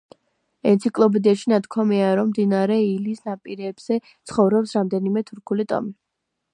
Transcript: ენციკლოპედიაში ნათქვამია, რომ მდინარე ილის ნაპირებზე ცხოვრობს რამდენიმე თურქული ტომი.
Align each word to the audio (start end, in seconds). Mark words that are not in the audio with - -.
ენციკლოპედიაში 0.69 1.51
ნათქვამია, 1.53 2.07
რომ 2.21 2.31
მდინარე 2.31 2.79
ილის 2.87 3.23
ნაპირებზე 3.31 4.01
ცხოვრობს 4.11 4.77
რამდენიმე 4.81 5.29
თურქული 5.33 5.73
ტომი. 5.75 5.99